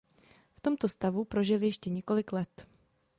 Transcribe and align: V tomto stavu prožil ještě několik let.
V 0.55 0.59
tomto 0.61 0.89
stavu 0.89 1.25
prožil 1.25 1.61
ještě 1.63 1.89
několik 1.89 2.31
let. 2.33 2.67